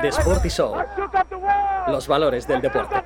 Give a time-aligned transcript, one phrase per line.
[0.00, 0.76] The Sporty Show.
[1.88, 2.96] Los valores del deporte.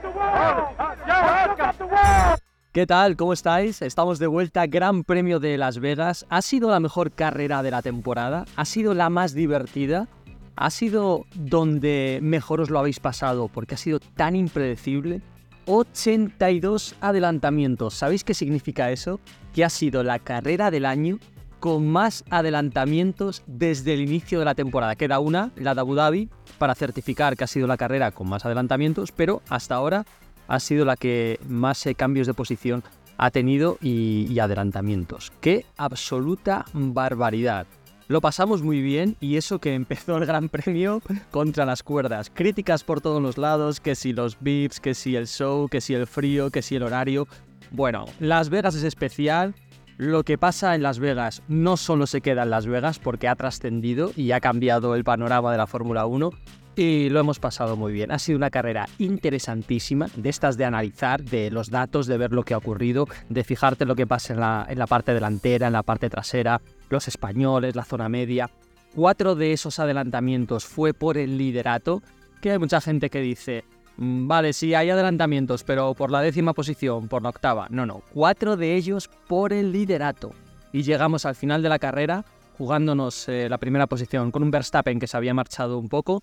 [2.73, 3.17] ¿Qué tal?
[3.17, 3.83] ¿Cómo estáis?
[3.83, 4.67] Estamos de vuelta.
[4.67, 6.27] Gran Premio de Las Vegas.
[6.29, 8.45] ¿Ha sido la mejor carrera de la temporada?
[8.57, 10.09] ¿Ha sido la más divertida?
[10.57, 15.21] ¿Ha sido donde mejor os lo habéis pasado porque ha sido tan impredecible?
[15.67, 17.95] 82 adelantamientos.
[17.95, 19.21] ¿Sabéis qué significa eso?
[19.53, 21.19] Que ha sido la carrera del año
[21.65, 24.97] con más adelantamientos desde el inicio de la temporada.
[24.97, 26.29] Queda una, la de Abu Dhabi,
[26.59, 30.05] para certificar que ha sido la carrera con más adelantamientos, pero hasta ahora
[30.47, 32.85] ha sido la que más eh, cambios de posición
[33.17, 35.33] ha tenido y, y adelantamientos.
[35.41, 37.67] ¡Qué absoluta barbaridad!
[38.09, 42.31] Lo pasamos muy bien y eso que empezó el Gran Premio contra las cuerdas.
[42.35, 45.95] Críticas por todos los lados, que si los beeps, que si el show, que si
[45.95, 47.27] el frío, que si el horario.
[47.71, 49.55] Bueno, Las Vegas es especial.
[49.97, 53.37] Lo que pasa en Las Vegas no solo se queda en Las Vegas porque ha
[53.37, 56.31] trascendido y ha cambiado el panorama de la Fórmula 1
[56.75, 58.11] y lo hemos pasado muy bien.
[58.11, 62.43] Ha sido una carrera interesantísima, de estas de analizar, de los datos, de ver lo
[62.43, 65.73] que ha ocurrido, de fijarte lo que pasa en la, en la parte delantera, en
[65.73, 68.51] la parte trasera, los españoles, la zona media.
[68.97, 72.03] Cuatro de esos adelantamientos fue por el liderato,
[72.41, 76.53] que hay mucha gente que dice, "Mm, vale, sí hay adelantamientos, pero por la décima
[76.53, 77.67] posición, por la octava.
[77.71, 80.33] No, no, cuatro de ellos por el liderato.
[80.73, 82.25] Y llegamos al final de la carrera
[82.59, 86.23] jugándonos eh, la primera posición con un Verstappen que se había marchado un poco,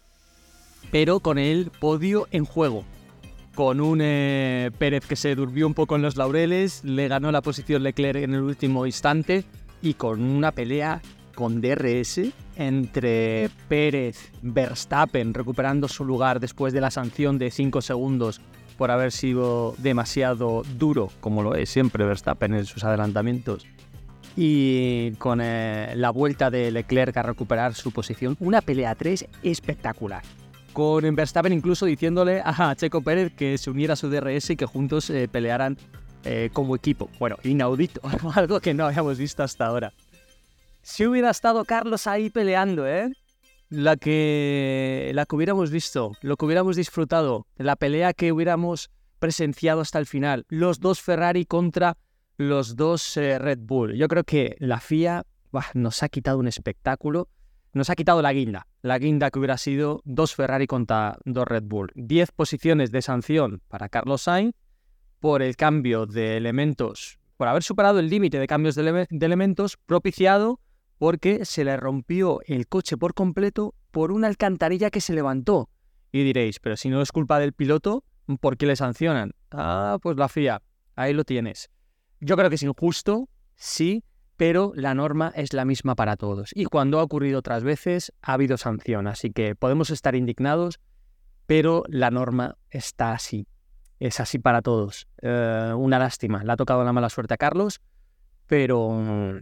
[0.91, 2.83] pero con el podio en juego.
[3.55, 7.41] Con un eh, Pérez que se durmió un poco en los laureles, le ganó la
[7.41, 9.44] posición Leclerc en el último instante
[9.81, 11.02] y con una pelea
[11.35, 12.22] con DRS
[12.67, 18.42] entre Pérez, Verstappen recuperando su lugar después de la sanción de 5 segundos
[18.78, 23.68] por haber sido demasiado duro, como lo es siempre Verstappen en sus adelantamientos,
[24.36, 30.23] y con eh, la vuelta de Leclerc a recuperar su posición, una pelea 3 espectacular.
[30.73, 34.66] Con Verstappen incluso diciéndole a Checo Pérez que se uniera a su DRS y que
[34.66, 35.78] juntos eh, pelearan
[36.24, 37.09] eh, como equipo.
[37.19, 38.02] Bueno, inaudito,
[38.35, 39.91] algo que no habíamos visto hasta ahora.
[40.84, 43.12] Si hubiera estado Carlos ahí peleando, ¿eh?
[43.69, 48.90] La que, la que hubiéramos visto, lo que hubiéramos disfrutado, la pelea que hubiéramos
[49.20, 51.97] presenciado hasta el final, los dos Ferrari contra
[52.38, 53.94] los dos eh, Red Bull.
[53.94, 55.24] Yo creo que la FIA
[55.75, 57.30] nos ha quitado un espectáculo,
[57.74, 61.64] nos ha quitado la guinda, la guinda que hubiera sido dos Ferrari contra dos Red
[61.64, 61.91] Bull.
[61.96, 64.56] Diez posiciones de sanción para Carlos Sainz
[65.20, 70.59] por el cambio de elementos, por haber superado el límite de cambios de elementos propiciado
[71.01, 75.67] porque se le rompió el coche por completo por una alcantarilla que se levantó.
[76.12, 78.03] Y diréis, pero si no es culpa del piloto,
[78.39, 79.31] ¿por qué le sancionan?
[79.50, 80.61] Ah, pues la FIA,
[80.95, 81.72] ahí lo tienes.
[82.19, 84.03] Yo creo que es injusto, sí,
[84.38, 86.51] pero la norma es la misma para todos.
[86.53, 89.07] Y cuando ha ocurrido otras veces, ha habido sanción.
[89.07, 90.79] Así que podemos estar indignados,
[91.47, 93.47] pero la norma está así.
[94.00, 95.07] Es así para todos.
[95.23, 96.44] Eh, una lástima.
[96.44, 97.81] Le ha tocado la mala suerte a Carlos,
[98.45, 99.41] pero,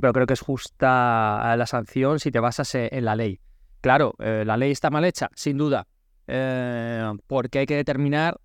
[0.00, 3.40] pero creo que es justa la sanción si te basas en la ley.
[3.80, 5.86] Claro, eh, la ley está mal hecha, sin duda,
[6.26, 8.40] eh, porque hay que determinar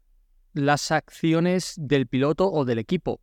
[0.53, 3.19] las acciones del piloto o del equipo.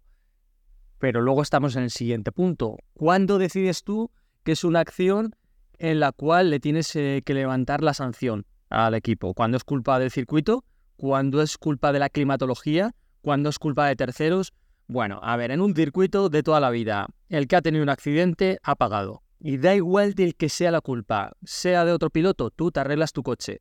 [0.98, 2.76] Pero luego estamos en el siguiente punto.
[2.92, 4.10] ¿Cuándo decides tú
[4.42, 5.34] que es una acción
[5.78, 9.32] en la cual le tienes eh, que levantar la sanción al equipo?
[9.34, 10.64] ¿Cuándo es culpa del circuito?
[10.96, 12.94] ¿Cuándo es culpa de la climatología?
[13.22, 14.52] ¿Cuándo es culpa de terceros?
[14.92, 17.90] Bueno, a ver, en un circuito de toda la vida, el que ha tenido un
[17.90, 19.22] accidente ha pagado.
[19.38, 23.12] Y da igual del que sea la culpa, sea de otro piloto, tú te arreglas
[23.12, 23.60] tu coche.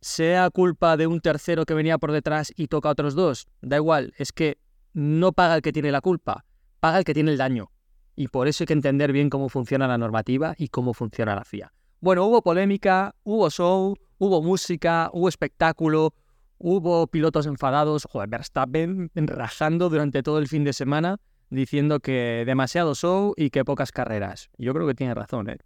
[0.00, 3.76] Sea culpa de un tercero que venía por detrás y toca a otros dos, da
[3.76, 4.56] igual, es que
[4.94, 6.46] no paga el que tiene la culpa,
[6.80, 7.70] paga el que tiene el daño.
[8.16, 11.44] Y por eso hay que entender bien cómo funciona la normativa y cómo funciona la
[11.44, 11.74] FIA.
[12.00, 16.14] Bueno, hubo polémica, hubo show, hubo música, hubo espectáculo,
[16.60, 21.16] hubo pilotos enfadados, joder, Verstappen rajando durante todo el fin de semana
[21.48, 24.50] diciendo que demasiado show y que pocas carreras.
[24.56, 25.58] Yo creo que tiene razón, ¿eh?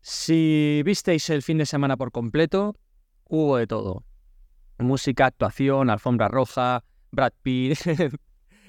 [0.00, 2.76] Si visteis el fin de semana por completo,
[3.24, 4.04] hubo de todo.
[4.78, 7.78] Música, actuación, alfombra roja, Brad Pitt,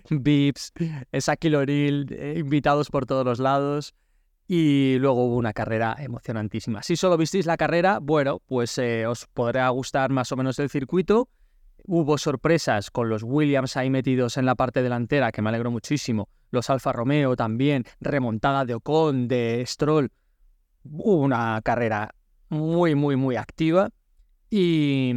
[0.10, 0.74] Vips,
[1.20, 3.94] Saki Loril, invitados por todos los lados.
[4.48, 6.82] Y luego hubo una carrera emocionantísima.
[6.82, 10.72] Si solo visteis la carrera, bueno, pues eh, os podrá gustar más o menos el
[10.72, 11.30] circuito.
[11.86, 16.30] Hubo sorpresas con los Williams ahí metidos en la parte delantera, que me alegro muchísimo.
[16.52, 20.12] Los Alfa Romeo también, remontada de Ocon, de Stroll.
[20.84, 22.14] Hubo una carrera
[22.50, 23.90] muy, muy, muy activa.
[24.52, 25.14] Y,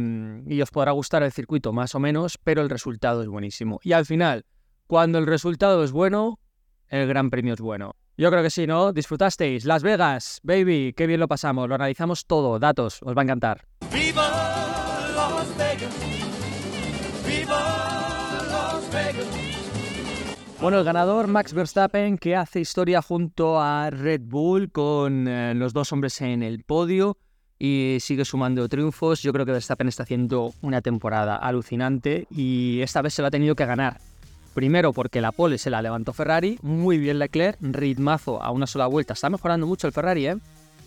[0.47, 3.79] y os podrá gustar el circuito más o menos, pero el resultado es buenísimo.
[3.83, 4.45] Y al final,
[4.85, 6.39] cuando el resultado es bueno,
[6.87, 7.95] el Gran Premio es bueno.
[8.15, 8.93] Yo creo que sí, ¿no?
[8.93, 9.65] Disfrutasteis.
[9.65, 11.67] Las Vegas, baby, qué bien lo pasamos.
[11.67, 13.65] Lo analizamos todo, datos, os va a encantar.
[13.91, 14.82] ¡Viva
[20.63, 25.73] Bueno, el ganador Max Verstappen que hace historia junto a Red Bull con eh, los
[25.73, 27.17] dos hombres en el podio
[27.59, 29.21] y sigue sumando triunfos.
[29.21, 33.31] Yo creo que Verstappen está haciendo una temporada alucinante y esta vez se lo ha
[33.31, 33.99] tenido que ganar.
[34.53, 38.87] Primero porque la pole se la levantó Ferrari, muy bien Leclerc, ritmazo a una sola
[38.87, 39.13] vuelta.
[39.13, 40.37] Está mejorando mucho el Ferrari, ¿eh?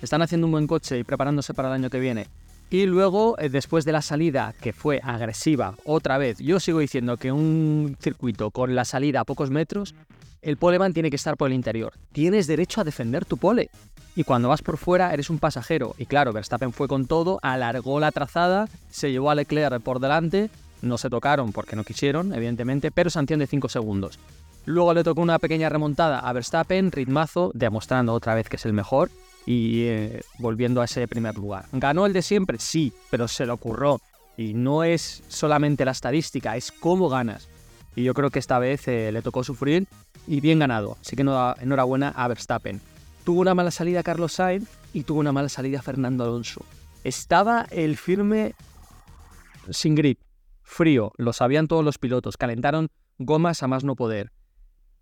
[0.01, 2.29] Están haciendo un buen coche y preparándose para el año que viene.
[2.71, 7.17] Y luego, eh, después de la salida, que fue agresiva, otra vez, yo sigo diciendo
[7.17, 9.95] que un circuito con la salida a pocos metros,
[10.43, 11.93] el poleman tiene que estar por el interior.
[12.13, 13.71] Tienes derecho a defender tu pole.
[14.15, 15.95] Y cuando vas por fuera, eres un pasajero.
[15.99, 20.51] Y claro, Verstappen fue con todo, alargó la trazada, se llevó a Leclerc por delante
[20.83, 24.19] no se tocaron porque no quisieron, evidentemente, pero sanción de 5 segundos.
[24.65, 28.73] Luego le tocó una pequeña remontada a Verstappen, ritmazo, demostrando otra vez que es el
[28.73, 29.11] mejor
[29.47, 31.67] y eh, volviendo a ese primer lugar.
[31.73, 32.59] ¿Ganó el de siempre?
[32.59, 34.01] Sí, pero se lo ocurrió.
[34.37, 37.49] Y no es solamente la estadística, es cómo ganas.
[37.95, 39.87] Y yo creo que esta vez eh, le tocó sufrir
[40.27, 40.99] y bien ganado.
[41.01, 42.81] Así que enhorabuena a Verstappen.
[43.25, 46.63] Tuvo una mala salida Carlos Sainz y tuvo una mala salida Fernando Alonso.
[47.05, 48.55] Estaba el firme
[49.71, 50.21] sin grip.
[50.63, 52.89] Frío, lo sabían todos los pilotos, calentaron
[53.19, 54.33] gomas a más no poder.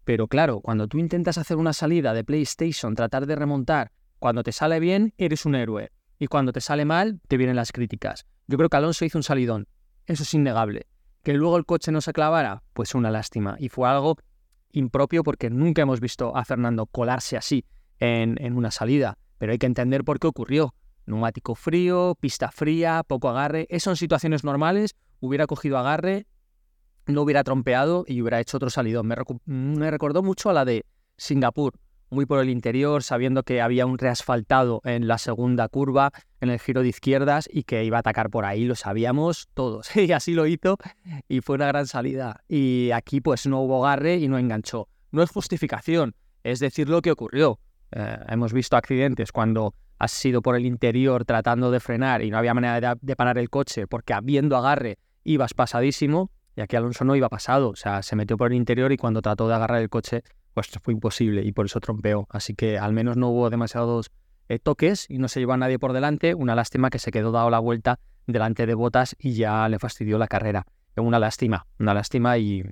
[0.04, 3.90] Pero claro, cuando tú intentas hacer una salida de PlayStation, tratar de remontar,
[4.24, 5.92] cuando te sale bien, eres un héroe.
[6.18, 8.24] Y cuando te sale mal, te vienen las críticas.
[8.46, 9.68] Yo creo que Alonso hizo un salidón.
[10.06, 10.86] Eso es innegable.
[11.22, 13.56] Que luego el coche no se clavara, pues una lástima.
[13.58, 14.16] Y fue algo
[14.72, 17.66] impropio porque nunca hemos visto a Fernando colarse así
[17.98, 19.18] en, en una salida.
[19.36, 20.74] Pero hay que entender por qué ocurrió.
[21.04, 23.66] Neumático frío, pista fría, poco agarre.
[23.68, 26.26] Eso son situaciones normales hubiera cogido agarre,
[27.04, 29.06] no hubiera trompeado y hubiera hecho otro salidón.
[29.06, 30.86] Me, recordó mucho a la de
[31.18, 31.74] Singapur,
[32.10, 36.58] muy por el interior, sabiendo que había un reasfaltado en la segunda curva, en el
[36.58, 39.94] giro de izquierdas y que iba a atacar por ahí, lo sabíamos todos.
[39.96, 40.76] y así lo hizo
[41.28, 42.42] y fue una gran salida.
[42.48, 44.88] Y aquí pues no hubo agarre y no enganchó.
[45.10, 47.58] No es justificación, es decir lo que ocurrió.
[47.92, 52.38] Eh, hemos visto accidentes cuando has sido por el interior tratando de frenar y no
[52.38, 57.16] había manera de parar el coche porque habiendo agarre ibas pasadísimo y aquí Alonso no
[57.16, 59.88] iba pasado, o sea, se metió por el interior y cuando trató de agarrar el
[59.88, 60.22] coche,
[60.54, 62.26] pues fue imposible y por eso trompeó.
[62.30, 64.10] Así que al menos no hubo demasiados
[64.48, 66.34] eh, toques y no se llevó a nadie por delante.
[66.34, 70.16] Una lástima que se quedó dado la vuelta delante de Botas y ya le fastidió
[70.16, 70.66] la carrera.
[70.96, 72.62] Una lástima, una lástima y,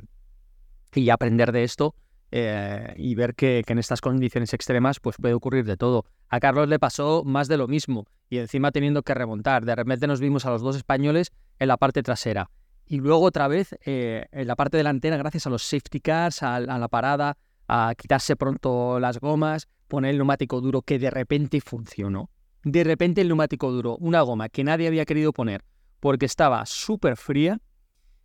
[0.94, 1.94] y aprender de esto
[2.34, 6.06] eh, y ver que, en estas condiciones extremas pues puede ocurrir de todo.
[6.30, 9.66] A Carlos le pasó más de lo mismo y encima teniendo que remontar.
[9.66, 12.48] De repente nos vimos a los dos españoles en la parte trasera.
[12.86, 16.58] Y luego otra vez eh, en la parte delantera, gracias a los safety cars, a,
[16.60, 17.36] la parada,
[17.68, 22.30] a quitarse pronto las gomas, poner el neumático duro que de repente funcionó.
[22.64, 25.64] De repente el neumático duro, una goma que nadie había querido poner
[26.02, 27.60] porque estaba súper fría,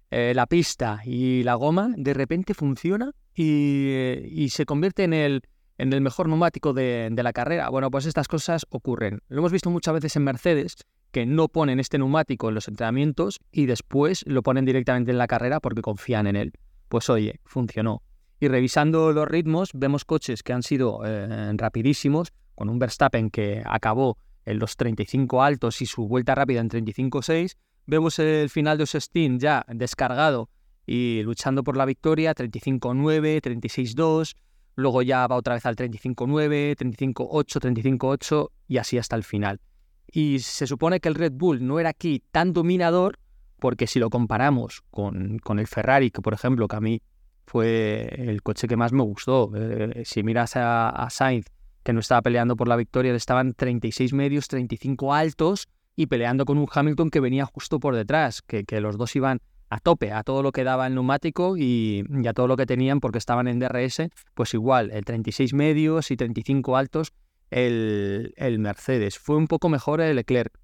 [0.09, 5.43] eh, la pista y la goma, de repente funciona y, se convierte en el,
[5.77, 7.69] en el mejor neumático de, de, la carrera.
[7.69, 9.19] Bueno, pues estas cosas ocurren.
[9.27, 10.77] Lo hemos visto muchas veces en Mercedes,
[11.11, 15.27] que no ponen este neumático en los entrenamientos y después lo ponen directamente en la
[15.27, 16.53] carrera porque confían en él.
[16.87, 18.01] Pues oye, funcionó.
[18.39, 23.63] Y revisando los ritmos, vemos coches que han sido eh, rapidísimos, con un Verstappen que
[23.65, 27.55] acabó en los 35 altos y su vuelta rápida en 35.6.
[27.85, 30.49] Vemos el final de Osestin ya descargado
[30.85, 34.35] y luchando por la victoria, 35.9, 36.2.
[34.75, 37.59] Luego ya va otra vez al 35.9, 35.8,
[37.99, 39.59] 35.8 y así hasta el final.
[40.07, 43.19] Y se supone que el Red Bull no era aquí tan dominador,
[43.59, 47.01] porque si lo comparamos con, con el Ferrari, que por ejemplo, que a mí
[47.47, 51.47] fue el coche que más me gustó, eh, si miras a, Sainz,
[51.83, 56.57] que no estaba peleando por la victoria, estaban 36 medios, 35 altos y peleando con
[56.57, 59.39] un Hamilton que venía justo por detrás, que, que los dos iban
[59.69, 62.99] a tope, a todo lo que daba el neumático y, a todo lo que tenían
[62.99, 67.13] porque estaban en DRS, pues igual, el 36 medios y 35 altos
[67.49, 69.17] el, Mercedes.
[69.17, 70.57] Fue un poco mejor el Leclerc.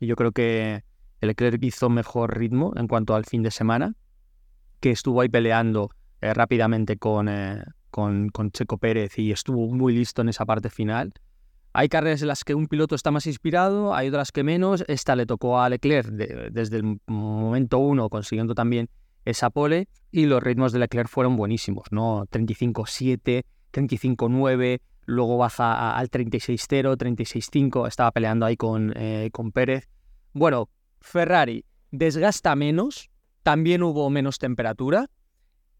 [0.00, 0.84] Y yo creo que
[1.20, 3.94] el Leclerc hizo mejor ritmo en cuanto al fin de semana,
[4.80, 9.94] que estuvo ahí peleando eh, rápidamente con, eh, con, con, Checo Pérez y estuvo muy
[9.94, 11.12] listo en esa parte final.
[11.72, 14.84] Hay carreras en las que un piloto está más inspirado, hay otras que menos.
[14.88, 18.88] Esta le tocó a Leclerc desde el momento uno, consiguiendo también
[19.24, 22.24] esa pole, y los ritmos de Leclerc fueron buenísimos, ¿no?
[22.26, 29.88] 35-7, 35-9, luego baja al 36-0, 36-5, estaba peleando ahí con, eh, con Pérez.
[30.32, 30.70] Bueno,
[31.00, 33.10] Ferrari desgasta menos,
[33.42, 35.08] también hubo menos temperatura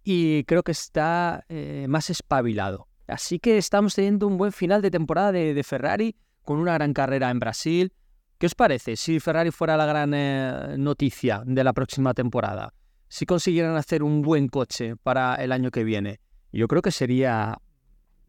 [0.05, 2.89] y creo que está eh, más espabilado.
[3.07, 7.31] Así que estamos teniendo un buen final de temporada de, Ferrari con una gran carrera
[7.31, 7.93] en Brasil.
[8.39, 12.75] ¿Qué os parece si Ferrari fuera la gran eh, noticia de la próxima temporada?
[13.09, 16.21] Si consiguieran hacer un buen coche para el año que viene,
[16.53, 17.59] yo creo que sería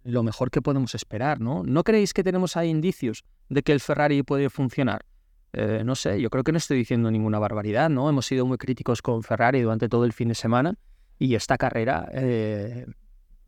[0.04, 1.64] lo mejor que podemos esperar, ¿no?
[1.64, 5.06] ¿No creéis que tenemos ahí indicios de que el Ferrari puede funcionar?
[5.52, 8.10] Eh, no sé, yo creo que no estoy diciendo ninguna barbaridad, ¿no?
[8.10, 10.76] Hemos sido muy críticos con Ferrari durante todo el fin de semana
[11.20, 12.88] y esta carrera, eh,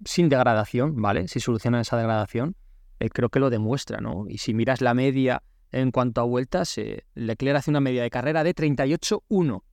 [0.06, 1.28] sin degradación, ¿vale?
[1.28, 2.56] Si solucionan esa degradación,
[3.00, 4.25] eh, creo que lo demuestra, ¿no?
[4.28, 6.75] Y si miras la media en cuanto a vueltas,
[7.16, 9.63] Leclerc hace una media de carrera de 38.1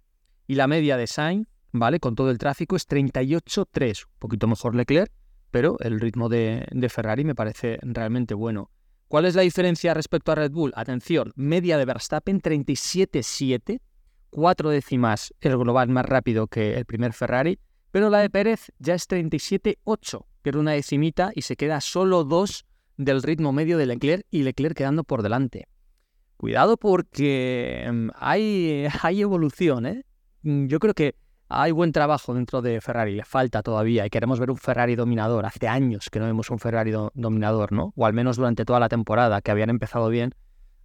[0.47, 1.99] y la media de Sainz, ¿vale?
[1.99, 5.11] Con todo el tráfico es 38.3, un poquito mejor Leclerc,
[5.51, 8.71] pero el ritmo de Ferrari me parece realmente bueno.
[9.09, 10.73] ¿Cuál es la diferencia respecto a Red Bull?
[10.77, 13.81] Atención, media de Verstappen 37.7,
[14.29, 17.59] cuatro décimas el global más rápido que el primer Ferrari,
[17.91, 22.67] pero la de Pérez ya es 37.8, pierde una decimita y se queda solo dos
[22.97, 25.69] del ritmo medio de Leclerc y Leclerc quedando por delante.
[26.37, 30.05] Cuidado porque em, hay, hay evolución, ¿eh?
[30.43, 31.17] Yo creo que
[31.49, 35.47] hay buen trabajo dentro de Ferrari, le falta todavía y queremos ver un Ferrari dominador.
[35.47, 37.93] Hace años que no vemos un Ferrari dominador, ¿no?
[37.97, 40.35] O al menos durante toda la temporada, que habían empezado bien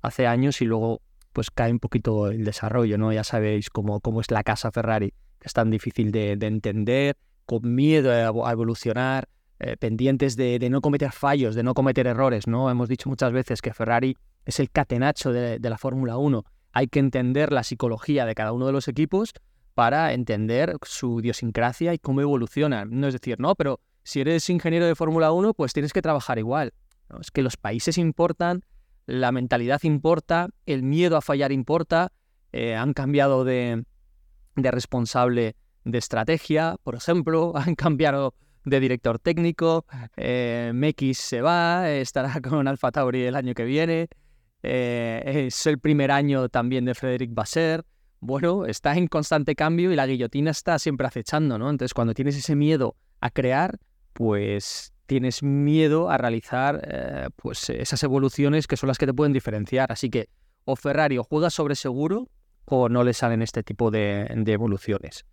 [0.01, 1.01] hace años y luego
[1.33, 3.11] pues cae un poquito el desarrollo, ¿no?
[3.11, 8.11] Ya sabéis cómo, cómo es la casa Ferrari, es tan difícil de, entender, con miedo
[8.11, 9.27] a, evolucionar,
[9.59, 12.69] eh, pendientes de, no cometer fallos, de no cometer errores, ¿no?
[12.69, 16.43] Hemos dicho muchas veces que Ferrari es el catenacho de, la Fórmula 1.
[16.71, 19.33] Hay que entender la psicología de cada uno de los equipos
[19.73, 22.85] para entender su idiosincrasia y cómo evoluciona.
[22.85, 26.39] No es decir, no, pero si eres ingeniero de Fórmula 1, pues tienes que trabajar
[26.39, 26.73] igual.
[27.19, 28.63] Es que los países importan,
[29.05, 32.11] la mentalidad importa, el miedo a fallar importa,
[32.51, 33.83] eh, han cambiado de,
[34.55, 38.33] responsable de estrategia, por ejemplo, han cambiado
[38.65, 44.07] de director técnico, eh, Mekis se va, estará con Alfa Tauri el año que viene,
[44.61, 47.83] eh, es el primer año también de Frederic Basser,
[48.21, 51.69] bueno, está en constante cambio y la guillotina está siempre acechando, ¿no?
[51.69, 53.79] Entonces, cuando tienes ese miedo a crear,
[54.13, 59.33] pues tienes miedo a realizar eh, pues esas evoluciones que son las que te pueden
[59.33, 59.91] diferenciar.
[59.91, 60.29] Así que
[60.63, 62.29] o Ferrari o juega sobre seguro
[62.65, 65.25] o no le salen este tipo de, evoluciones.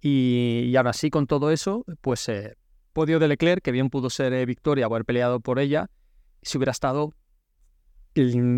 [0.00, 2.56] Y, ahora sí, con todo eso, pues eh,
[2.92, 5.90] podio de Leclerc, que bien pudo ser eh, victoria o haber peleado por ella,
[6.42, 7.12] si hubiera estado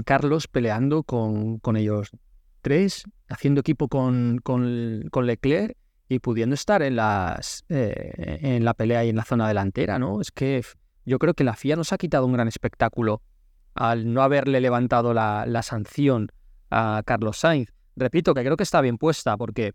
[0.04, 2.10] Carlos peleando con, con ellos
[2.62, 5.76] tres, haciendo equipo con, con, Leclerc
[6.08, 10.20] y pudiendo estar en, las, eh, en la pelea y en la zona delantera, ¿no?
[10.20, 10.62] Es que
[11.04, 13.22] yo creo que la FIA nos ha quitado un gran espectáculo
[13.74, 16.30] al no haberle levantado la, sanción
[16.70, 17.72] a Carlos Sainz.
[17.98, 19.74] Repito que creo que está bien puesta porque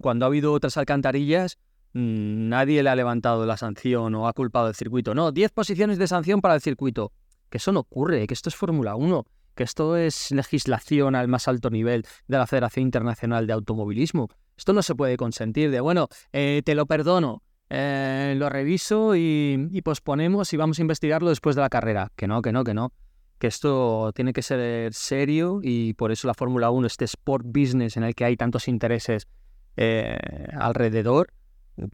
[0.00, 1.58] cuando ha habido otras alcantarillas
[1.92, 5.14] mm, nadie le ha levantado la sanción o ha culpado el circuito.
[5.14, 7.12] No, 10 posiciones de sanción para el circuito.
[7.48, 9.24] Que eso no ocurre, que esto es Fórmula 1
[9.58, 14.28] que esto es legislación al más alto nivel de la Federación Internacional de Automovilismo.
[14.56, 19.82] Esto no se puede consentir de, bueno, eh, te lo perdono, eh, lo reviso y,
[19.82, 22.12] posponemos y vamos a investigarlo después de la carrera.
[22.14, 22.92] Que no, que no, que no.
[23.38, 27.96] Que esto tiene que ser serio y por eso la Fórmula 1, este sport business
[27.96, 29.28] en el que hay tantos intereses
[29.76, 30.16] eh,
[30.58, 31.32] alrededor,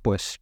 [0.01, 0.41] pues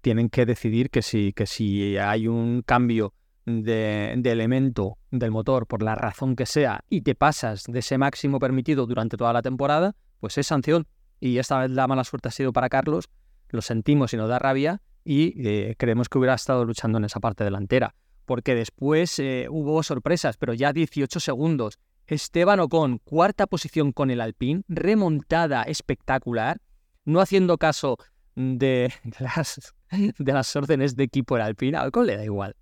[0.00, 3.12] tienen que decidir que si, que si hay un cambio
[3.44, 8.38] de, elemento del motor por la razón que sea y te pasas de ese máximo
[8.38, 10.86] permitido durante toda la temporada, pues es sanción.
[11.20, 13.08] Y esta vez la mala suerte ha sido para Carlos,
[13.50, 17.20] lo sentimos y nos da rabia y eh, creemos que hubiera estado luchando en esa
[17.20, 17.94] parte delantera.
[18.28, 21.78] Porque después eh, hubo sorpresas, pero ya 18 segundos.
[22.06, 26.58] Esteban Ocon, cuarta posición con el Alpine, remontada espectacular,
[27.06, 27.96] no haciendo caso
[28.34, 31.78] de las, de las órdenes de equipo del Alpine.
[31.78, 32.54] A Ocon le da igual.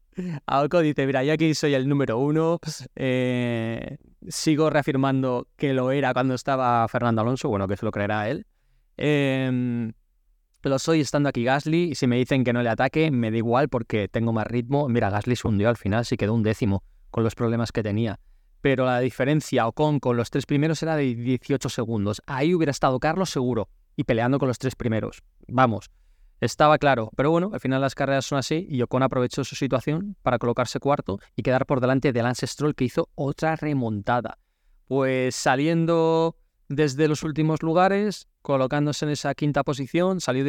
[0.47, 2.61] Aoco dice, mira, yo aquí soy el número uno,
[2.95, 8.31] eh, sigo reafirmando que lo era cuando estaba Fernando Alonso, bueno, que se lo creerá
[8.31, 8.47] él.
[8.97, 9.91] Eh,
[10.69, 13.37] lo soy estando aquí Gasly, y si me dicen que no le ataque, me da
[13.37, 14.89] igual porque tengo más ritmo.
[14.89, 18.19] Mira, Gasly se hundió al final, sí quedó un décimo con los problemas que tenía.
[18.61, 22.23] Pero la diferencia Ocon con los tres primeros era de 18 segundos.
[22.27, 25.23] Ahí hubiera estado Carlos seguro y peleando con los tres primeros.
[25.47, 25.91] Vamos,
[26.41, 30.17] estaba claro, pero bueno, al final las carreras son así y Ocon aprovechó su situación
[30.23, 34.39] para colocarse cuarto y quedar por delante de Lance Stroll que hizo otra remontada.
[34.87, 36.37] Pues saliendo
[36.69, 40.45] desde los últimos lugares, colocándose en esa quinta posición, salió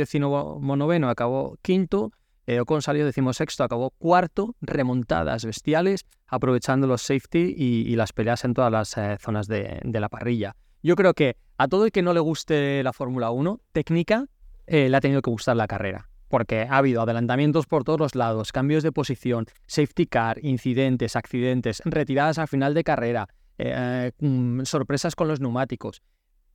[0.59, 2.12] noveno, acabó quinto,
[2.45, 8.53] eh, Ocon salió decimosexto, acabó cuarto, remontadas bestiales, aprovechando los safety y, las peleas en
[8.53, 10.55] todas las eh, zonas de, de la parrilla.
[10.81, 14.27] Yo creo que a todo el que no le guste la Fórmula 1, técnica,
[14.67, 16.09] eh, le ha tenido que gustar la carrera.
[16.29, 21.81] porque ha habido adelantamientos por todos los lados, cambios de posición, safety car, incidentes, accidentes,
[21.86, 26.01] retiradas al final de carrera, eh, mm, sorpresas con los neumáticos.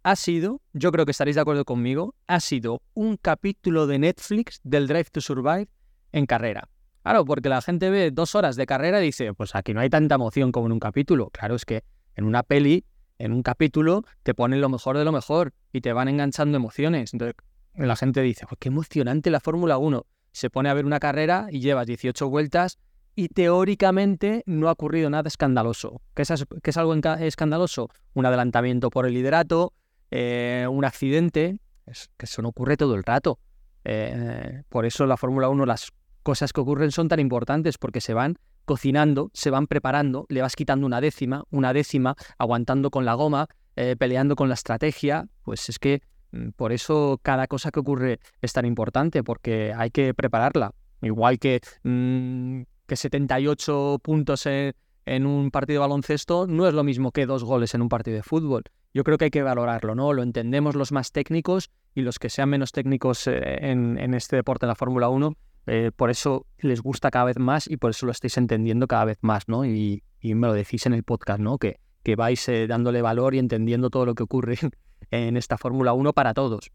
[0.05, 4.61] Ha sido, yo creo que estaréis de acuerdo conmigo, ha sido un capítulo de Netflix
[4.65, 5.69] del Drive to Survive
[6.13, 6.69] en carrera.
[7.03, 9.91] Claro, porque la gente ve dos horas de carrera y dice, pues aquí no hay
[9.91, 11.31] tanta emoción como en un capítulo.
[11.31, 12.85] Claro, es que en una peli,
[13.19, 17.13] en un capítulo, te ponen lo mejor de lo mejor y te van enganchando emociones.
[17.13, 17.37] Entonces,
[17.75, 20.07] la gente dice, pues qué emocionante la Fórmula 1.
[20.33, 22.79] Se pone a ver una carrera y llevas 18 vueltas
[23.15, 26.01] y teóricamente no ha ocurrido nada escandaloso.
[26.15, 27.91] ¿Qué es, algo escandaloso?
[28.15, 29.73] Un adelantamiento por el liderato,
[30.11, 33.39] eh, un accidente, es que eso no ocurre todo el rato.
[33.85, 35.93] Eh, por eso la Fórmula 1, las
[36.23, 40.55] cosas que ocurren son tan importantes porque se van cocinando, se van preparando, le vas
[40.55, 45.69] quitando una décima, una décima, aguantando con la goma, eh, peleando con la estrategia, pues
[45.69, 50.15] es que mm, por eso cada cosa que ocurre es tan importante, porque hay que
[50.15, 50.73] prepararla.
[51.01, 57.11] Igual que, mm, que 78 puntos en, un partido de baloncesto no es lo mismo
[57.11, 58.65] que dos goles en un partido de fútbol.
[58.93, 60.13] Yo creo que hay que valorarlo, ¿no?
[60.13, 64.37] Lo entendemos los más técnicos y los que sean menos técnicos eh, en, en este
[64.37, 65.35] deporte, en la Fórmula 1,
[65.69, 69.07] eh, por eso les gusta cada vez más y por eso lo estáis entendiendo cada
[69.07, 69.65] vez más, ¿no?
[69.65, 71.57] Y, me lo decís en el podcast, ¿no?
[71.57, 74.59] Que, que vais eh, dándole valor y entendiendo todo lo que ocurre
[75.11, 76.71] en esta Fórmula 1 para todos.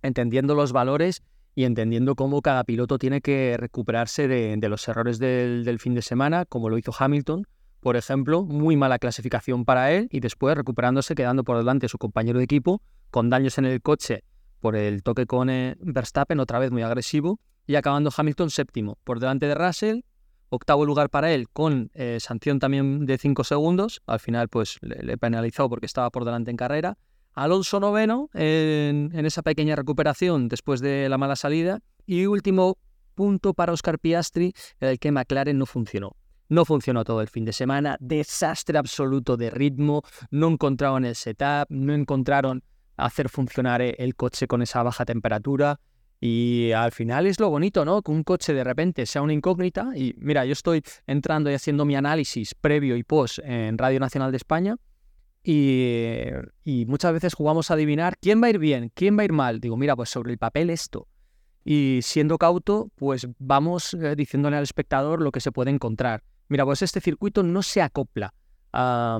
[0.00, 5.78] Entendiendo los valores y entendiendo cómo cada piloto tiene que recuperarse de, los errores del,
[5.78, 7.46] fin de semana, como lo hizo Hamilton,
[7.80, 12.38] por ejemplo, muy mala clasificación para él y después recuperándose, quedando por delante su compañero
[12.38, 14.22] de equipo, con daños en el coche
[14.60, 19.18] por el toque con eh, Verstappen, otra vez muy agresivo, y acabando Hamilton séptimo, por
[19.18, 20.00] delante de Russell,
[20.50, 25.16] octavo lugar para él con eh, sanción también de 5 segundos, al final pues le,
[25.16, 26.98] penalizó porque estaba por delante en carrera.
[27.34, 32.78] Alonso noveno en, esa pequeña recuperación después de la mala salida y último
[33.14, 36.16] punto para Oscar Piastri, en el que McLaren no funcionó.
[36.48, 41.66] No funcionó todo el fin de semana, desastre absoluto de ritmo, no encontraron el setup,
[41.68, 42.64] no encontraron
[42.96, 45.78] hacer funcionar el coche con esa baja temperatura.
[46.20, 48.02] Y al final es lo bonito, ¿no?
[48.02, 49.90] Que un coche de repente sea una incógnita.
[49.94, 54.30] Y mira, yo estoy entrando y haciendo mi análisis previo y post en Radio Nacional
[54.30, 54.76] de España.
[55.42, 59.32] Y, muchas veces jugamos a adivinar quién va a ir bien, quién va a ir
[59.32, 59.60] mal.
[59.60, 61.08] Digo, mira, pues sobre el papel esto.
[61.64, 66.22] Y siendo cauto, pues vamos eh, diciéndole al espectador lo que se puede encontrar.
[66.48, 68.34] Mira, pues este circuito no se acopla
[68.72, 69.18] a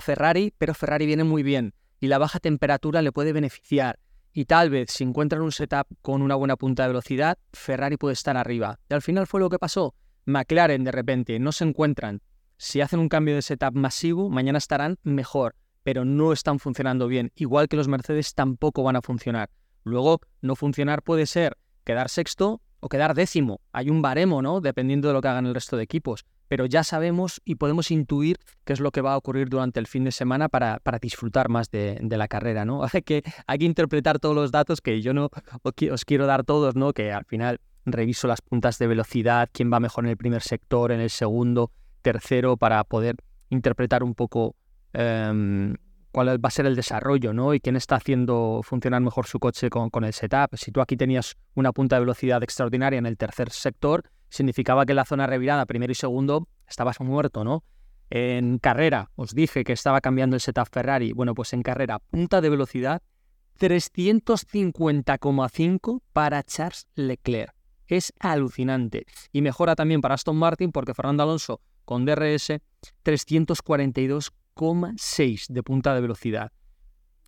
[0.00, 3.98] Ferrari, pero Ferrari viene muy bien y la baja temperatura le puede beneficiar
[4.38, 8.12] y tal vez si encuentran un setup con una buena punta de velocidad, Ferrari puede
[8.12, 8.78] estar arriba.
[8.88, 9.96] Y al final fue lo que pasó.
[10.26, 12.20] McLaren de repente no se encuentran.
[12.58, 17.32] Si hacen un cambio de setup masivo, mañana estarán mejor, pero no están funcionando bien.
[17.34, 19.48] Igual que los Mercedes tampoco van a funcionar.
[19.84, 23.60] Luego, no funcionar puede ser quedar sexto o quedar décimo.
[23.72, 24.60] Hay un baremo, ¿no?
[24.60, 28.38] Dependiendo de lo que hagan el resto de equipos pero ya sabemos y podemos intuir
[28.64, 31.48] qué es lo que va a ocurrir durante el fin de semana para, para disfrutar
[31.48, 32.82] más de, la carrera, ¿no?
[32.92, 35.30] Hay que, hay que interpretar todos los datos que yo no
[35.62, 36.92] os quiero dar todos, ¿no?
[36.92, 40.90] Que al final reviso las puntas de velocidad, quién va mejor en el primer sector,
[40.90, 41.70] en el segundo,
[42.12, 43.16] tercero, para poder
[43.50, 44.56] interpretar un poco
[44.94, 45.74] em,
[46.10, 47.52] cuál va a ser el desarrollo, ¿no?
[47.52, 50.56] Y quién está haciendo funcionar mejor su coche con, con el setup.
[50.56, 54.92] Si tú aquí tenías una punta de velocidad extraordinaria en el tercer sector, significaba que
[54.92, 57.62] en la zona revirada, primero y segundo, estabas muerto, ¿no?
[58.08, 61.12] En carrera, os dije que estaba cambiando el setup Ferrari.
[61.12, 63.02] Bueno, pues en carrera, punta de velocidad
[63.60, 67.52] 350,5 para Charles Leclerc.
[67.86, 69.04] Es alucinante.
[69.30, 72.60] Y mejora también para Aston Martin porque Fernando Alonso con DRS
[73.02, 76.52] 342,6 de punta de velocidad.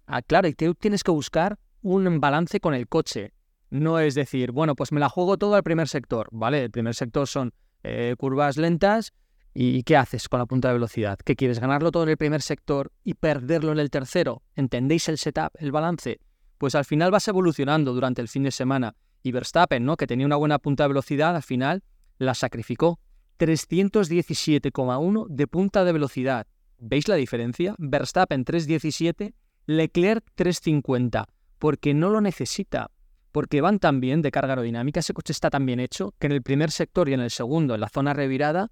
[0.05, 3.33] Ah, claro, y tienes que buscar un balance con el coche.
[3.71, 6.65] No es decir, bueno, pues me la juego todo al primer sector, ¿vale?
[6.65, 9.15] El primer sector son eh, curvas lentas
[9.55, 11.19] y ¿qué haces con la punta de velocidad?
[11.25, 11.59] ¿Qué quieres?
[11.59, 14.43] ¿Ganarlo todo en el primer sector y perderlo en el tercero?
[14.57, 16.21] ¿Entendéis el setup, el balance?
[16.59, 18.95] Pues al final vas evolucionando durante el fin de semana.
[19.23, 19.97] Y Verstappen, ¿no?
[19.97, 21.83] Que tenía una buena punta de velocidad, al final
[22.19, 23.01] la sacrificó.
[23.41, 26.47] 317,1 de punta de velocidad.
[26.79, 27.75] ¿Veis la diferencia?
[27.79, 29.35] Verstappen 317,
[29.67, 31.27] Leclerc 350,
[31.59, 32.91] porque no lo necesita
[33.33, 36.33] porque van tan bien de carga aerodinámica, ese coche está tan bien hecho, que en
[36.33, 38.71] el primer sector y en el segundo, en la zona revirada,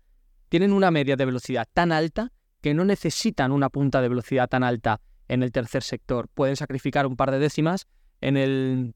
[0.48, 4.64] tienen una media de velocidad tan alta que no necesitan una punta de velocidad tan
[4.64, 6.28] alta en el tercer sector.
[6.34, 7.86] Pueden sacrificar un par de décimas
[8.20, 8.94] en el,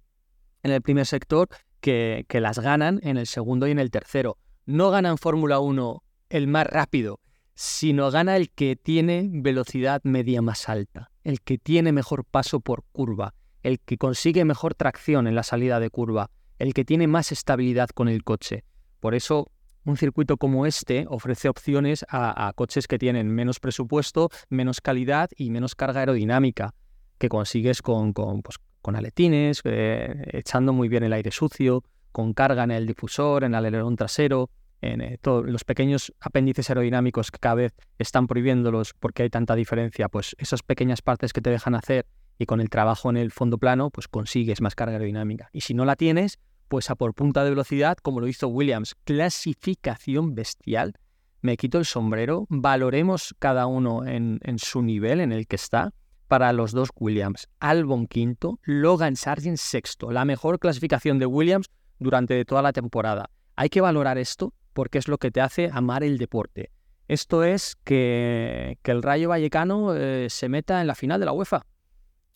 [0.63, 1.49] en el primer sector
[1.81, 4.39] que, que las ganan en el segundo y en el tercero.
[4.65, 7.19] No gana en Fórmula 1 el más rápido,
[7.55, 12.85] sino gana el que tiene velocidad media más alta, el que tiene mejor paso por
[12.93, 17.33] curva, el que consigue mejor tracción en la salida de curva, el que tiene más
[17.33, 18.63] estabilidad con el coche.
[19.01, 19.51] Por eso,
[19.85, 25.51] un circuito como este ofrece opciones a, coches que tienen menos presupuesto, menos calidad y
[25.51, 26.73] menos carga aerodinámica,
[27.19, 32.35] que consigues con, con, pues, con aletines, eh, echando muy bien el aire sucio, con
[32.35, 34.51] carga en el difusor, en el alerón trasero,
[34.83, 39.55] en eh, todos los pequeños apéndices aerodinámicos que cada vez están prohibiéndolos porque hay tanta
[39.55, 42.07] diferencia, pues esas pequeñas partes que te dejan hacer
[42.39, 45.49] y con el trabajo en el fondo plano, pues consigues más carga aerodinámica.
[45.53, 48.97] Y si no la tienes, pues a por punta de velocidad, como lo hizo Williams,
[49.05, 50.95] clasificación bestial.
[51.41, 55.93] Me quito el sombrero, valoremos cada uno en, en su nivel en el que está
[56.29, 57.49] para los dos Williams.
[57.61, 60.11] Albon quinto, Logan Sargent sexto.
[60.11, 61.69] La mejor clasificación de Williams
[62.03, 63.31] durante toda la temporada.
[63.57, 66.71] Hay que valorar esto porque es lo que te hace amar el deporte.
[67.09, 71.67] Esto es que, el Rayo Vallecano eh, se meta en la final de la UEFA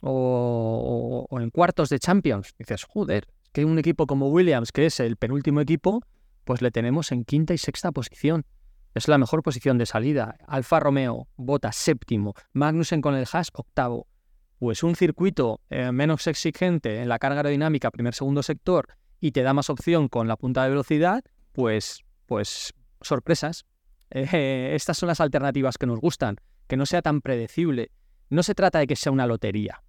[0.03, 2.55] o, en cuartos de Champions.
[2.59, 6.03] dices, joder, que un equipo como Williams, que es el penúltimo equipo,
[6.45, 8.45] pues le tenemos en quinta y sexta posición.
[8.95, 10.37] Es la mejor posición de salida.
[10.47, 14.07] Alfa Romeo, Bota séptimo, Magnussen con el Haas octavo.
[14.59, 18.89] Pues un circuito eh, menos exigente en la carga aerodinámica, primer, segundo sector,
[19.21, 23.65] y te da más opción con la punta de velocidad, pues, pues sorpresas.
[24.11, 27.91] Eh, estas son las alternativas que nos gustan, que no sea tan predecible.
[28.29, 29.83] No se trata de que sea una lotería.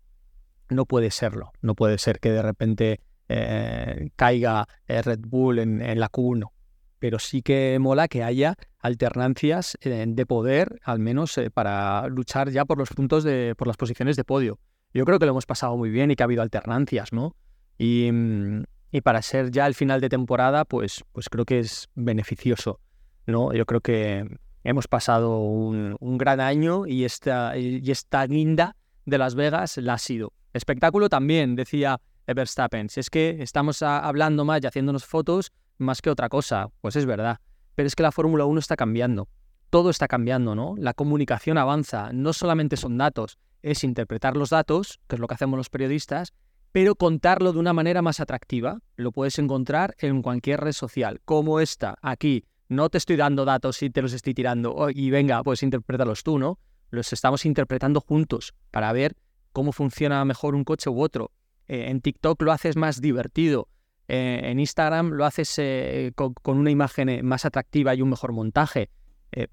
[0.70, 1.52] No puede serlo.
[1.62, 6.52] No puede ser que de repente eh, caiga eh, Red Bull en, la Q1.
[7.00, 12.80] Pero sí que mola que haya alternancias de poder, al menos para luchar ya por
[12.80, 14.60] los puntos de, por las posiciones de podio.
[14.94, 17.36] Yo creo que lo hemos pasado muy bien y que ha habido alternancias, ¿no?
[17.78, 21.90] Y, mm, y para ser ya el final de temporada, pues, pues creo que es
[21.96, 22.80] beneficioso.
[23.26, 23.54] ¿no?
[23.54, 24.26] Yo creo que
[24.64, 29.98] hemos pasado un, gran año y esta, y esta guinda de Las Vegas la ha
[29.98, 30.34] sido.
[30.54, 32.90] Espectáculo también, decía Verstappen.
[32.90, 37.06] Si es que estamos hablando más y haciéndonos fotos más que otra cosa, pues es
[37.06, 37.40] verdad.
[37.76, 39.28] Pero es que la Fórmula 1 está cambiando.
[39.70, 40.76] Todo está cambiando, ¿no?
[40.78, 42.12] La comunicación avanza.
[42.14, 46.34] No solamente son datos, es interpretar los datos, que es lo que hacemos los periodistas,
[46.72, 48.80] pero contarlo de una manera más atractiva.
[48.96, 52.46] Lo puedes encontrar en cualquier red social, como esta, aquí.
[52.70, 56.24] No te estoy dando datos y te los estoy tirando oh, y venga, pues interprétalos
[56.24, 56.60] tú, ¿no?
[56.90, 59.16] Los estamos interpretando juntos para ver
[59.54, 61.32] cómo funciona mejor un coche u otro.
[61.68, 63.70] Eh, en TikTok lo haces más divertido.
[64.08, 68.90] Eh, en Instagram lo haces eh, con, una imagen más atractiva y un mejor montaje.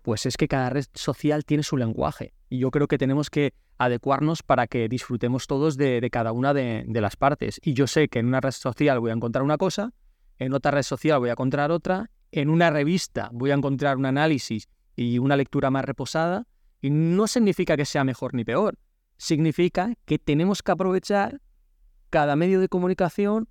[0.03, 2.35] pues es que cada red social tiene su lenguaje.
[2.48, 6.84] Y yo creo que tenemos que adecuarnos para que disfrutemos todos de, cada una de,
[6.88, 7.60] las partes.
[7.62, 9.92] Y yo sé que en una red social voy a encontrar una cosa,
[10.38, 14.06] en otra red social voy a encontrar otra, en una revista voy a encontrar un
[14.06, 16.46] análisis y una lectura más reposada,
[16.80, 18.78] y no significa que sea mejor ni peor,
[19.16, 21.40] significa que tenemos que aprovechar
[22.10, 23.48] cada medio de comunicación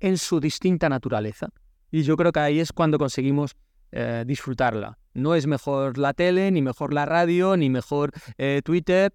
[0.00, 1.48] en su distinta naturaleza.
[1.90, 3.56] Y yo creo que ahí es cuando conseguimos
[3.92, 4.98] eh, disfrutarla.
[5.14, 9.14] No es mejor la tele, ni mejor la radio, ni mejor eh, Twitter,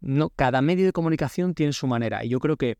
[0.00, 2.24] no, cada medio de comunicación tiene su manera.
[2.24, 2.78] Y yo creo que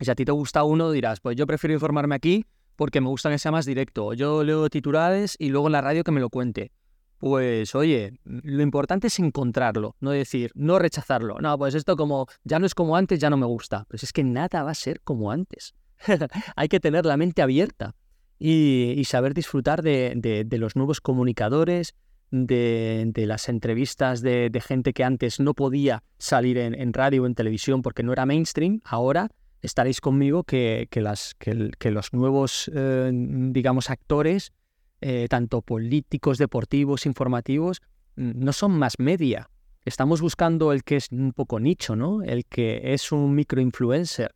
[0.00, 3.30] si a ti te gusta uno, dirás, pues yo prefiero informarme aquí porque me gusta
[3.30, 4.12] que sea más directo.
[4.14, 6.72] Yo leo titulares y luego en la radio que me lo cuente.
[7.18, 11.38] Pues oye, lo importante es encontrarlo, no decir, no rechazarlo.
[11.38, 13.86] No, pues esto como ya no es como antes, ya no me gusta.
[13.88, 15.74] Pues es que nada va a ser como antes.
[16.56, 17.94] Hay que tener la mente abierta
[18.40, 21.94] y, saber disfrutar de, de los nuevos comunicadores,
[22.32, 27.82] de, las entrevistas de, gente que antes no podía salir en, radio o en televisión
[27.82, 34.52] porque no era mainstream, ahora estaréis conmigo que, las, que, los nuevos, eh, digamos, actores,
[35.00, 37.80] eh, tanto políticos, deportivos, informativos,
[38.16, 39.48] mm, no son más media.
[39.84, 42.22] Estamos buscando el que es un poco nicho, ¿no?
[42.22, 44.34] El que es un microinfluencer,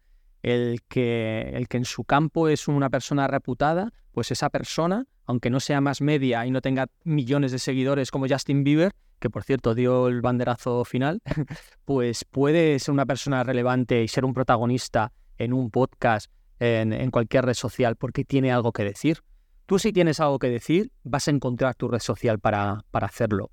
[0.54, 5.50] el que, el que en su campo es una persona reputada, pues esa persona aunque
[5.50, 9.42] no sea más media y no tenga millones de seguidores como Justin Bieber, que por
[9.42, 11.20] cierto dio el banderazo final,
[11.84, 17.44] pues puede ser una persona relevante y ser un protagonista en un podcast, en, cualquier
[17.44, 19.18] red social, porque tiene algo que decir.
[19.66, 23.50] Tú si tienes algo que decir, vas a encontrar tu red social para, para hacerlo.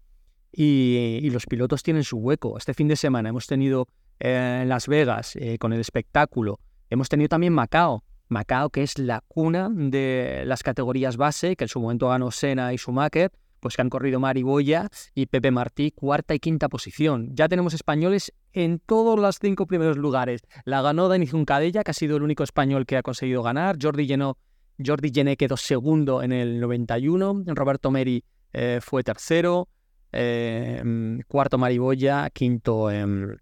[0.52, 2.58] Y, los pilotos tienen su hueco.
[2.58, 3.88] Este fin de semana hemos tenido
[4.20, 8.98] eh, en Las Vegas eh, con el espectáculo, hemos tenido también Macao, Macao, que es
[8.98, 13.76] la cuna de las categorías base, que en su momento ganó Sena y Schumacher, pues
[13.76, 17.30] que han corrido Mari Boya y Pepe Martí, cuarta y quinta posición.
[17.34, 20.42] Ya tenemos españoles en todos los cinco primeros lugares.
[20.66, 23.78] La ganó Dani Zuncadella, que ha sido el único español que ha conseguido ganar.
[23.82, 24.38] Jordi Llenó,
[24.84, 27.44] Jordi Llené quedó segundo en el 91.
[27.48, 29.70] Roberto Meri eh, fue tercero.
[30.12, 30.84] Eh,
[31.28, 33.36] cuarto Mariboya, quinto em,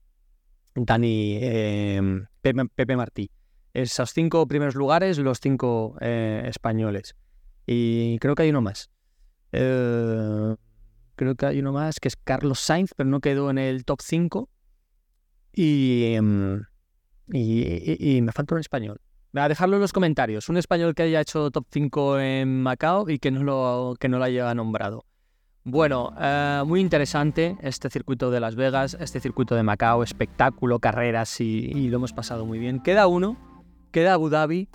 [0.75, 3.29] Dani em, Pepe Martí.
[3.73, 7.15] Esos cinco primeros lugares, los cinco eh, españoles.
[7.65, 8.89] Y creo que hay uno más.
[9.51, 10.55] Eh,
[11.15, 14.01] creo que hay uno más que es Carlos Sainz, pero no quedó en el top
[14.01, 14.49] 5.
[15.53, 16.63] Em,
[17.31, 18.99] y, me falta un español.
[19.33, 20.49] A dejarlo en los comentarios.
[20.49, 24.17] Un español que haya hecho top 5 en Macao y que no lo, que no
[24.17, 25.05] lo haya nombrado.
[25.63, 31.39] Bueno, eh, muy interesante este circuito de Las Vegas, este circuito de Macao, espectáculo, carreras
[31.39, 32.79] y, lo hemos pasado muy bien.
[32.79, 33.37] Queda uno,
[33.91, 34.69] queda Abu Dhabi.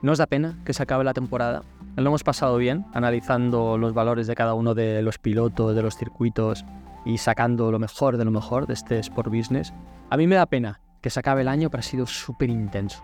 [0.00, 1.62] No os da pena que se acabe la temporada.
[1.96, 5.96] Lo hemos pasado bien, analizando los valores de cada uno de los pilotos, de los
[5.96, 6.64] circuitos
[7.04, 9.74] y sacando lo mejor de lo mejor de este Sport Business.
[10.08, 13.02] A mí me da pena que se acabe el año, pero ha sido súper intenso.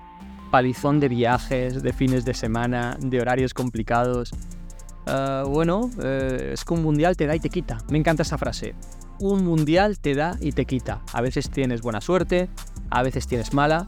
[0.51, 4.33] Palizón de viajes, de fines de semana, de horarios complicados.
[5.07, 7.79] Ah, bueno, eh, es que un mundial te da y te quita.
[7.91, 8.75] Me encanta esa frase.
[9.21, 11.03] Un mundial te da y te quita.
[11.13, 12.49] A veces tienes buena suerte,
[12.91, 13.87] a veces tienes mala,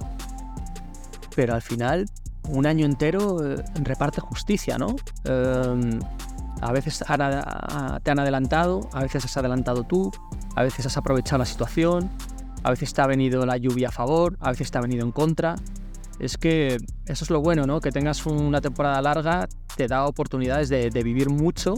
[1.34, 2.06] pero al final
[2.48, 4.96] un año entero eh, reparte justicia, ¿no?
[5.24, 6.00] Em,
[6.60, 10.12] a veces te han adelantado, a veces has adelantado tú,
[10.54, 12.10] a veces has aprovechado la situación,
[12.62, 15.10] a veces te ha venido la lluvia a favor, a veces te ha venido en
[15.12, 15.56] contra
[16.18, 17.80] es que eso es lo bueno, ¿no?
[17.80, 21.74] Que tengas una temporada larga te da oportunidades de, vivir mucho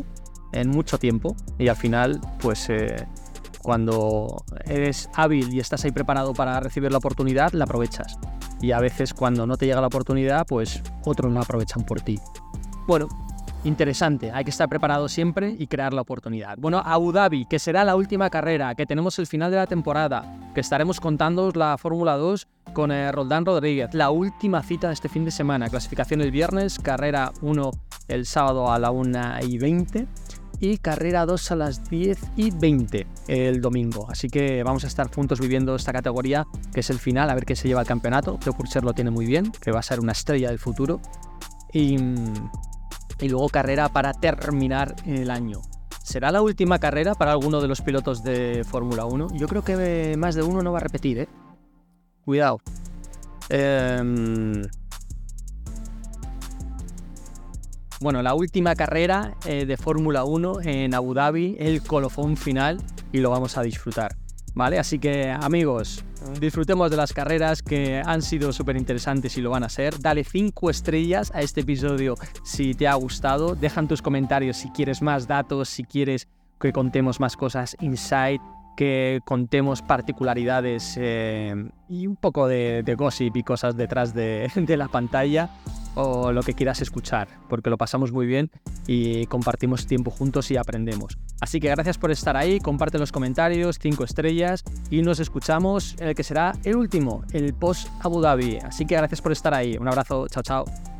[0.52, 3.06] en mucho tiempo y al final, pues eh,
[3.62, 8.18] cuando eres hábil y estás ahí preparado para recibir la oportunidad, la aprovechas.
[8.60, 12.18] Y a veces cuando no te llega la oportunidad, pues otros no aprovechan por ti.
[12.86, 13.08] Bueno,
[13.64, 14.30] interesante.
[14.32, 16.56] Hay que estar preparado siempre y crear la oportunidad.
[16.58, 20.50] Bueno, Abu Dhabi, que será la última carrera, que tenemos el final de la temporada,
[20.54, 23.94] que estaremos contando la Fórmula 2 con eh, Roldán Rodríguez.
[23.94, 25.68] La última cita de este fin de semana.
[25.68, 27.70] Clasificación el viernes, carrera 1
[28.08, 30.06] el sábado a la 1 y 20
[30.60, 34.06] y carrera 2 a las 10 y 20 el domingo.
[34.10, 37.44] Así que vamos a estar juntos viviendo esta categoría, que es el final, a ver
[37.44, 38.38] qué se lleva el campeonato.
[38.40, 41.00] Creo que lo tiene muy bien, que va a ser una estrella del futuro.
[41.72, 42.50] Y mm,
[43.20, 45.60] y luego carrera para terminar el año.
[46.02, 49.28] ¿Será la última carrera para alguno de los pilotos de Fórmula 1?
[49.34, 51.28] Yo creo que más de uno no va a repetir, ¿eh?
[52.24, 52.60] Cuidado.
[53.48, 54.62] Em,
[58.00, 63.18] bueno, la última carrera eh, de Fórmula 1 en Abu Dhabi, el colofón final, y
[63.18, 64.16] lo vamos a disfrutar.
[64.54, 64.78] ¿Vale?
[64.78, 66.04] Así que amigos,
[66.40, 69.98] disfrutemos de las carreras que han sido súper interesantes y lo van a ser.
[69.98, 72.14] Dale 5 estrellas a este episodio
[72.44, 73.56] si te ha gustado.
[73.56, 76.28] Dejan tus comentarios si quieres más datos, si quieres
[76.60, 78.40] que contemos más cosas inside,
[78.76, 81.54] que contemos particularidades eh,
[81.88, 85.50] y un poco de, gossip y cosas detrás de la pantalla
[85.94, 88.50] o lo que quieras escuchar, porque lo pasamos muy bien
[88.86, 91.18] y compartimos tiempo juntos y aprendemos.
[91.40, 96.08] Así que gracias por estar ahí, comparte los comentarios, 5 estrellas y nos escuchamos en
[96.08, 98.58] el que será el último, el post Abu Dhabi.
[98.58, 99.76] Así que gracias por estar ahí.
[99.76, 100.93] Un abrazo, chao chao.